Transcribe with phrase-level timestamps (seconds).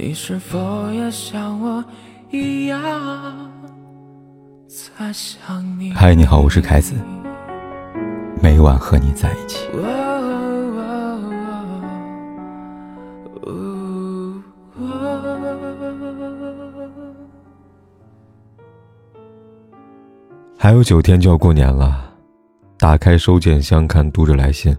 [0.00, 1.84] 你是否也像我
[2.30, 2.80] 一样
[4.68, 5.92] 在想你？
[5.92, 6.94] 嗨，你好，我是凯子，
[8.40, 9.66] 每晚和你在一起。
[20.56, 22.14] 还有九天就要过年了，
[22.78, 24.76] 打开收件箱看读者来信，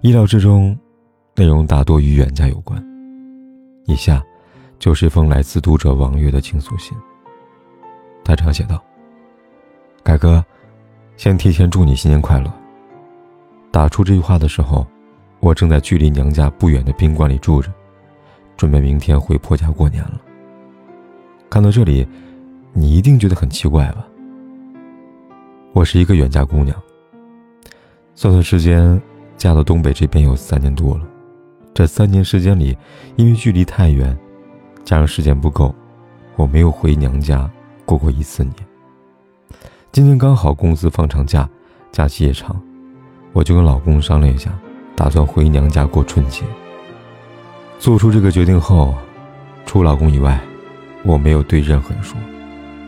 [0.00, 0.74] 意料之中，
[1.36, 2.82] 内容大多与远嫁有关。
[3.84, 4.24] 以下。
[4.78, 6.96] 就是一封来自读者王月的倾诉信。
[8.24, 8.82] 他这样写道
[10.04, 10.44] ：“凯哥，
[11.16, 12.52] 先提前祝你新年快乐。”
[13.72, 14.86] 打出这句话的时候，
[15.40, 17.72] 我正在距离娘家不远的宾馆里住着，
[18.56, 20.20] 准备明天回婆家过年了。
[21.50, 22.06] 看到这里，
[22.72, 24.06] 你一定觉得很奇怪吧？
[25.72, 26.76] 我是一个远嫁姑娘，
[28.14, 29.00] 算算时间，
[29.36, 31.06] 嫁到东北这边有三年多了。
[31.74, 32.76] 这三年时间里，
[33.16, 34.18] 因为距离太远。
[34.88, 35.74] 加上时间不够，
[36.34, 37.46] 我没有回娘家
[37.84, 38.54] 过过一次年。
[39.92, 41.46] 今年刚好公司放长假，
[41.92, 42.58] 假期也长，
[43.34, 44.50] 我就跟老公商量一下，
[44.96, 46.42] 打算回娘家过春节。
[47.78, 48.94] 做出这个决定后，
[49.66, 50.40] 除老公以外，
[51.04, 52.16] 我没有对任何人说，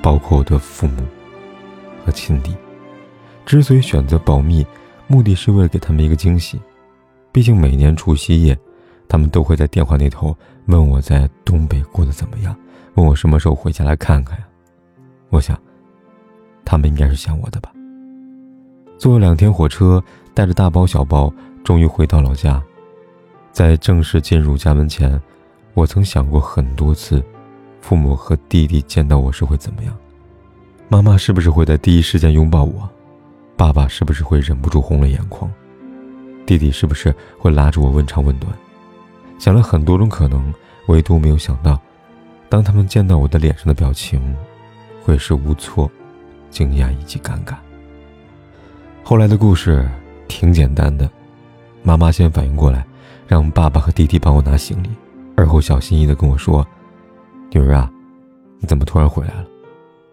[0.00, 1.02] 包括我的父母
[2.06, 2.54] 和亲弟。
[3.44, 4.64] 之所以选择保密，
[5.08, 6.60] 目的是为了给他们一个惊喜，
[7.32, 8.56] 毕竟每年除夕夜。
[9.08, 12.54] 他们都会在电话那头问我在东北过得怎么样，
[12.94, 14.46] 问我什么时候回家来看看呀。
[15.30, 15.58] 我想，
[16.64, 17.72] 他们应该是想我的吧。
[18.98, 20.02] 坐了两天火车，
[20.34, 21.32] 带着大包小包，
[21.64, 22.62] 终于回到老家。
[23.52, 25.20] 在正式进入家门前，
[25.74, 27.22] 我曾想过很多次，
[27.80, 29.96] 父母和弟弟见到我时会怎么样？
[30.88, 32.88] 妈妈是不是会在第一时间拥抱我？
[33.56, 35.50] 爸爸是不是会忍不住红了眼眶？
[36.46, 38.52] 弟弟是不是会拉着我问长问短？
[39.38, 40.52] 想了很多种可能，
[40.88, 41.80] 唯独没有想到，
[42.48, 44.36] 当他们见到我的脸上的表情，
[45.02, 45.90] 会是无措、
[46.50, 47.54] 惊讶以及尴尬。
[49.02, 49.88] 后来的故事
[50.26, 51.08] 挺简单的，
[51.82, 52.84] 妈妈先反应过来，
[53.26, 54.90] 让爸爸和弟弟帮我拿行李，
[55.36, 56.66] 而后小心翼翼地跟我说
[57.52, 57.90] ：“女儿啊，
[58.58, 59.46] 你怎么突然回来了？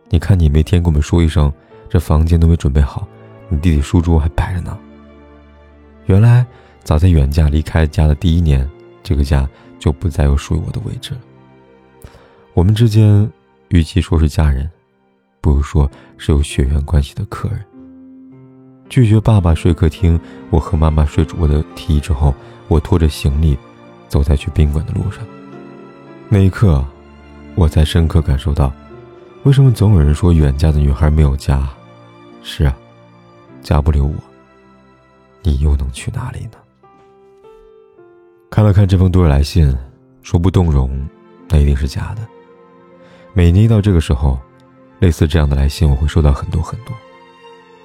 [0.09, 1.51] 你看你没天跟我们说一声，
[1.89, 3.07] 这房间都没准备好，
[3.49, 4.77] 你弟弟书桌还摆着呢。”
[6.05, 6.45] 原来，
[6.83, 8.69] 早在远嫁离开家的第一年。
[9.05, 11.19] 这个家就不再有属于我的位置了。
[12.55, 13.31] 我们之间，
[13.67, 14.67] 与其说是家人，
[15.41, 17.63] 不如说是有血缘关系的客人。
[18.89, 22.33] 拒绝爸爸睡客厅，我和妈妈睡主卧的提议之后，
[22.67, 23.55] 我拖着行李，
[24.07, 25.23] 走在去宾馆的路上。
[26.27, 26.83] 那一刻，
[27.53, 28.73] 我才深刻感受到，
[29.43, 31.69] 为什么总有人说远嫁的女孩没有家。
[32.41, 32.75] 是啊，
[33.61, 34.15] 嫁不了我，
[35.43, 36.57] 你又能去哪里呢？
[38.55, 39.77] 看了看这封读者来信，
[40.21, 41.05] 说不动容，
[41.49, 42.25] 那一定是假的。
[43.33, 44.39] 每年一到这个时候，
[44.99, 46.95] 类似这样的来信，我会收到很多很多。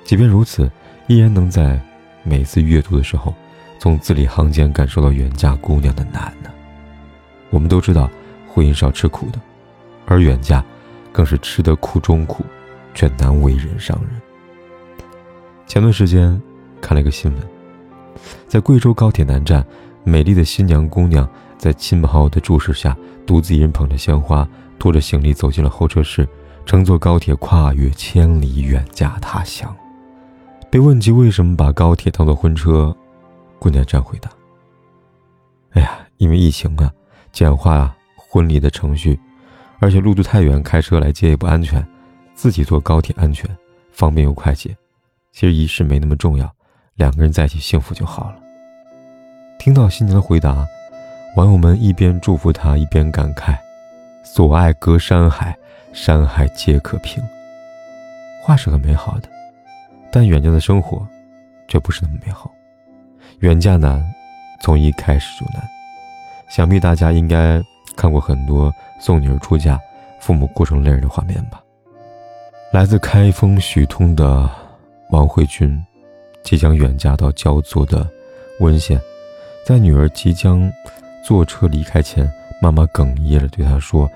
[0.04, 0.70] 即便如此，
[1.08, 1.76] 依然能在
[2.22, 3.34] 每次阅读的时候，
[3.80, 6.48] 从字里行间感受到远嫁姑娘的难呢。
[7.50, 8.08] 我们都知道，
[8.46, 9.40] 婚姻是要吃苦的，
[10.06, 10.64] 而远嫁，
[11.10, 12.44] 更是吃得苦中苦，
[12.94, 14.22] 却难为人上人。
[15.66, 16.40] 前段时间
[16.80, 17.42] 看了一个新闻，
[18.46, 19.66] 在贵州高铁南站。
[20.04, 21.28] 美丽的新娘姑娘
[21.58, 22.96] 在亲朋好友的注视下，
[23.26, 26.26] 独自一人捧着鲜花，拖着行李走进了候车室，
[26.64, 29.74] 乘坐高铁跨越千里远嫁他乡。
[30.70, 32.96] 被问及为什么把高铁当做婚车，
[33.58, 34.30] 姑娘这样回答
[35.72, 36.90] ：“哎呀，因为疫情啊，
[37.30, 39.18] 简化婚礼的程序，
[39.80, 41.86] 而且路途太远，开车来接也不安全，
[42.34, 43.48] 自己坐高铁安全、
[43.92, 44.74] 方便又快捷。
[45.32, 46.50] 其实仪式没那么重要，
[46.94, 48.36] 两个人在一起幸福就好了。”
[49.60, 50.66] 听到新娘的回答，
[51.36, 53.54] 网友们一边祝福她，一边感慨
[54.24, 55.54] ：“所爱隔山海，
[55.92, 57.22] 山海皆可平。”
[58.42, 59.28] 话是很美好的，
[60.10, 61.06] 但远嫁的生活
[61.68, 62.50] 却不是那么美好。
[63.40, 64.02] 远嫁难，
[64.62, 65.62] 从一开始就难。
[66.48, 67.62] 想必大家应该
[67.94, 69.78] 看过很多送女儿出嫁，
[70.20, 71.62] 父母哭成泪人的画面吧？
[72.72, 74.48] 来自开封许通的
[75.10, 75.78] 王慧君，
[76.42, 78.08] 即将远嫁到焦作的
[78.60, 78.98] 温县。
[79.64, 80.70] 在女儿即将
[81.24, 82.30] 坐车离开前，
[82.60, 84.10] 妈妈哽咽着对她说：“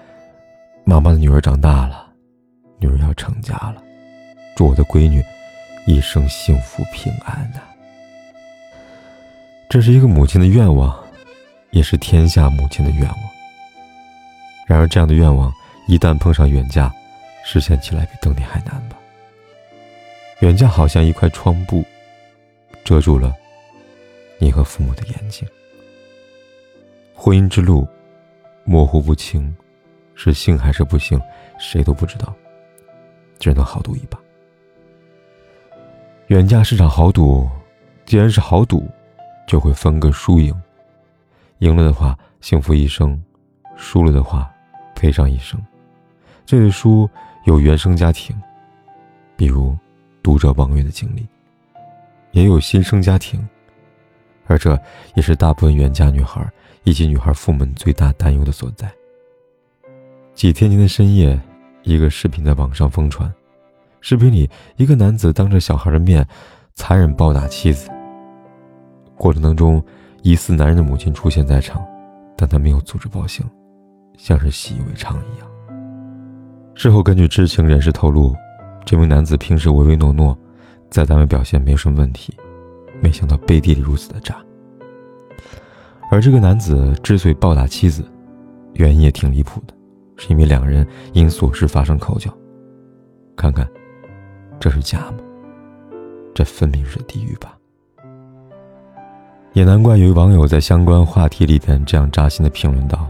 [0.85, 2.07] 妈妈的女儿长大了，
[2.79, 3.83] 女儿要成家了，
[4.57, 5.23] 祝我的闺女
[5.87, 7.61] 一生幸福平安呐。”
[9.69, 10.97] 这是一个母亲的愿望，
[11.71, 13.19] 也是天下母亲的愿望。
[14.67, 15.53] 然而，这样的愿望
[15.87, 16.93] 一旦碰上远嫁，
[17.45, 18.97] 实现起来比登天还难吧？
[20.41, 21.85] 远嫁好像一块窗布，
[22.83, 23.35] 遮住了。
[24.45, 25.49] 你和父母的眼睛。
[27.15, 27.89] 婚姻之路，
[28.65, 29.57] 模糊不清，
[30.15, 31.19] 是幸还是不幸，
[31.59, 32.35] 谁都不知道，
[33.39, 34.21] 只能豪赌一把。
[36.27, 37.49] 远嫁是场豪赌，
[38.05, 38.87] 既然是豪赌，
[39.47, 40.55] 就会分个输赢。
[41.61, 43.19] 赢了的话，幸福一生；
[43.77, 44.53] 输了的话，
[44.95, 45.59] 赔上一生。
[46.45, 47.09] 这对输
[47.45, 48.39] 有原生家庭，
[49.39, 49.75] 比如
[50.23, 51.27] 读者王月的经历，
[52.33, 53.43] 也有新生家庭，
[54.47, 54.79] 而这
[55.15, 56.47] 也是大部分远嫁女孩
[56.85, 58.91] 以及女孩父母最大担忧的所在。
[60.35, 61.41] 几天前的深夜，
[61.83, 63.33] 一个视频在网上疯传，
[64.01, 66.27] 视频里一个男子当着小孩的面
[66.75, 67.89] 残忍暴打妻子，
[69.17, 69.83] 过程当中，
[70.23, 71.85] 疑似男人的母亲出现在场，
[72.37, 73.47] 但他没有阻止报警，
[74.19, 75.49] 像是习以为常一样。
[76.75, 78.35] 事后，根据知情人士透露，
[78.85, 80.37] 这名男子平时唯唯诺诺，
[80.91, 82.37] 在单位表现没有什么问题，
[83.05, 84.35] 没想到背地里如此的渣。
[86.11, 88.03] 而这个男子之所以暴打妻子，
[88.73, 89.75] 原因也挺离谱的，
[90.17, 92.35] 是因为两人因琐事发生口角。
[93.37, 93.69] 看看，
[94.59, 95.19] 这是家吗？
[96.35, 97.55] 这分明是地狱吧！
[99.53, 103.07] 也难怪有网友在相关话题里边这样扎心的评论道：“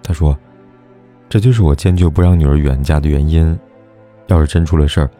[0.00, 0.38] 他说。”
[1.28, 3.58] 这就是我坚决不让女儿远嫁的原因。
[4.28, 5.10] 要是真出了事儿，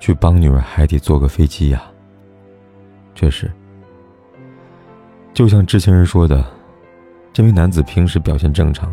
[0.00, 1.84] 去帮女儿还得坐个飞机呀。
[3.14, 3.50] 确实，
[5.32, 6.44] 就像知情人说的，
[7.32, 8.92] 这名男子平时表现正常，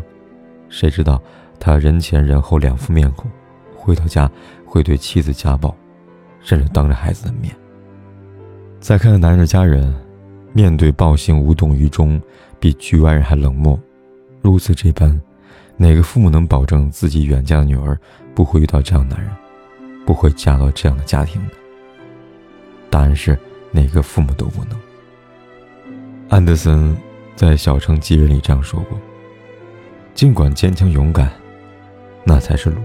[0.68, 1.20] 谁知道
[1.58, 3.30] 他人前人后两副面孔，
[3.74, 4.30] 回到家
[4.64, 5.74] 会对妻子家暴，
[6.40, 7.54] 甚至当着孩子的面。
[8.78, 9.94] 再看看男人的家人，
[10.52, 12.20] 面对暴行无动于衷，
[12.58, 13.78] 比局外人还冷漠，
[14.40, 15.20] 如此这般。
[15.76, 17.98] 哪个父母能保证自己远嫁的女儿
[18.34, 19.34] 不会遇到这样的男人，
[20.04, 21.48] 不会嫁到这样的家庭呢？
[22.90, 23.38] 答案是
[23.70, 24.78] 哪个父母都不能。
[26.28, 26.96] 安德森
[27.34, 28.98] 在《小城寄人》里这样说过
[30.14, 31.30] ：“尽管坚强勇敢，
[32.24, 32.80] 那才是路。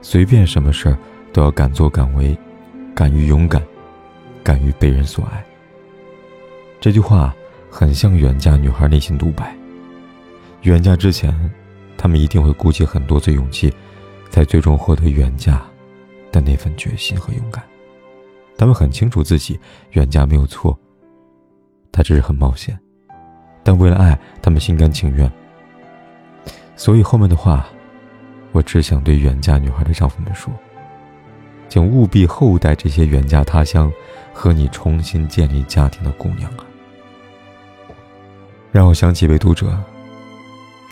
[0.00, 0.98] 随便什么事儿
[1.32, 2.36] 都要敢做敢为，
[2.94, 3.62] 敢于勇敢，
[4.42, 5.44] 敢于被人所爱。”
[6.80, 7.34] 这句话
[7.70, 9.54] 很像远嫁女孩内心独白。
[10.62, 11.34] 远嫁之前。
[11.94, 13.72] 他们一定会鼓起很多次勇气，
[14.28, 15.62] 才最终获得远嫁
[16.32, 17.62] 的那份决心和勇敢。
[18.62, 19.58] 他们很清楚自己
[19.90, 20.78] 远嫁没有错，
[21.90, 22.78] 他只是很冒险，
[23.64, 25.28] 但为了爱，他们心甘情愿。
[26.76, 27.66] 所以后面的话，
[28.52, 30.54] 我只想对远嫁女孩的丈夫们说：，
[31.68, 33.92] 请务必厚待这些远嫁他乡
[34.32, 36.62] 和你重新建立家庭的姑娘啊！
[38.70, 39.76] 让我想起一位读者，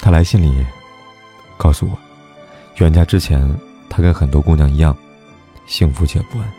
[0.01, 0.67] 他来信里。
[1.57, 1.97] 告诉我，
[2.79, 3.49] 远嫁之前，
[3.89, 4.97] 他跟很多姑娘一样，
[5.67, 6.53] 幸福且不安。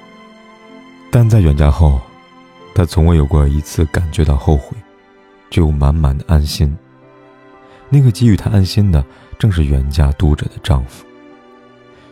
[1.14, 2.00] 但在远嫁后，
[2.74, 4.78] 他从未有过一次感觉到后悔，
[5.50, 6.74] 只有满满的安心。
[7.90, 9.04] 那个给予他安心的，
[9.38, 11.06] 正是远嫁读者的丈夫。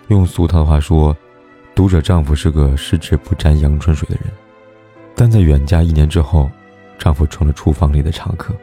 [0.10, 1.16] 用俗套的话说，
[1.74, 4.26] 读者丈夫是个十指不沾阳春水的人，
[5.16, 6.52] 但在远嫁一年之后，
[6.98, 8.54] 丈夫成了厨房里的常客。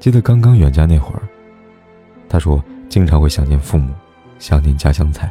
[0.00, 1.22] 记得刚刚远嫁那会儿。
[2.26, 3.92] 他说：“经常会想念父母，
[4.38, 5.30] 想念家乡菜，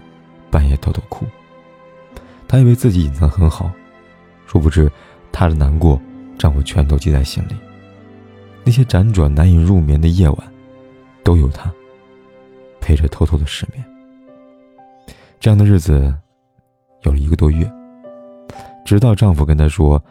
[0.51, 1.25] 半夜偷偷哭。
[2.47, 3.71] 他以为自己隐藏很好，
[4.45, 4.89] 殊不知，
[5.31, 5.99] 她的难过，
[6.37, 7.55] 丈夫全都记在心里。
[8.63, 10.53] 那些辗转难以入眠的夜晚，
[11.23, 11.71] 都有他
[12.79, 13.83] 陪着偷偷的失眠。
[15.39, 16.13] 这样的日子，
[17.03, 17.69] 有了一个多月，
[18.85, 20.01] 直到丈夫跟她说，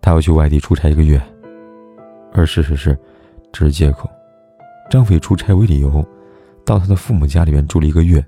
[0.00, 1.20] 他要去外地出差一个月，
[2.32, 2.98] 而事实是，
[3.52, 4.08] 这是借口。
[4.90, 6.06] 丈夫以出差为理由。”
[6.66, 8.26] 到他的父母家里面住了一个月，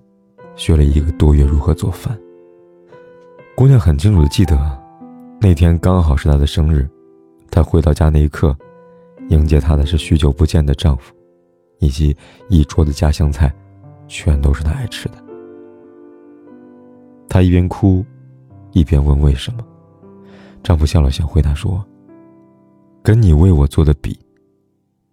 [0.55, 2.17] 学了一个多月如何做饭。
[3.59, 4.57] 姑娘很清楚的记得，
[5.41, 6.89] 那天刚好是她的生日。
[7.51, 8.57] 她回到家那一刻，
[9.31, 11.13] 迎接她的是许久不见的丈夫，
[11.81, 12.17] 以及
[12.49, 13.53] 一桌的家乡菜，
[14.07, 15.15] 全都是她爱吃的。
[17.29, 18.07] 她一边哭，
[18.71, 19.67] 一边问为什么。
[20.63, 21.85] 丈夫笑了笑，回答说
[23.03, 24.17] ：“跟你为我做的比，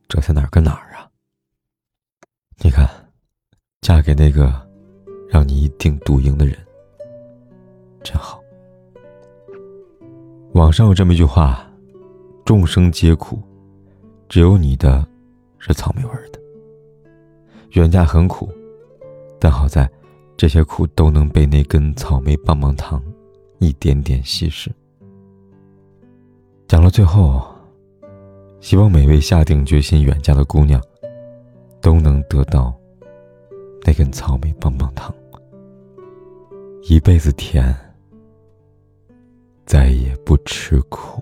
[0.08, 1.10] 这才哪儿跟哪儿啊？
[2.60, 2.88] 你看。”
[3.82, 4.54] 嫁给那个
[5.30, 6.56] 让你一定赌赢的人，
[8.06, 8.40] 真好。
[10.54, 11.68] 网上有这么一句话
[12.46, 13.40] ：“众生皆苦，
[14.30, 15.06] 只有你的，
[15.58, 16.40] 是草莓味的。”
[17.74, 18.48] 远嫁很苦，
[19.38, 19.90] 但好在
[20.38, 23.04] 这些苦都能被那根草莓棒棒糖
[23.60, 24.72] 一点点稀释。
[26.68, 27.46] 讲到最后，
[28.62, 30.82] 希望每位下定决心远嫁的姑娘，
[31.82, 32.74] 都能得到。
[33.88, 35.14] 那根草莓棒棒糖，
[36.90, 37.76] 一辈子甜，
[39.66, 41.22] 再也不吃苦。